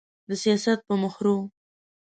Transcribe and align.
د 0.29 0.31
سياست 0.43 0.79
په 0.87 0.93
مخورو 1.01 1.37